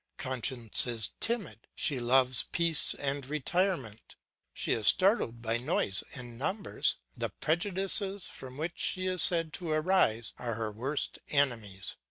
[0.17, 4.15] Conscience is timid, she loves peace and retirement;
[4.51, 9.69] she is startled by noise and numbers; the prejudices from which she is said to
[9.69, 11.97] arise are her worst enemies.